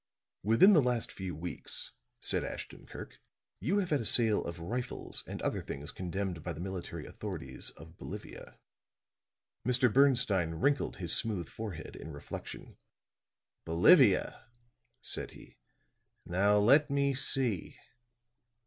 [0.41, 3.19] "Within the last few weeks," said Ashton Kirk,
[3.59, 7.69] "you have had a sale of rifles and other things condemned by the military authorities
[7.77, 8.57] of Bolivia."
[9.63, 9.93] Mr.
[9.93, 12.77] Bernstine wrinkled his smooth forehead in reflection.
[13.63, 14.47] "Bolivia?"
[15.03, 15.59] said he.
[16.25, 17.77] "Now let me see."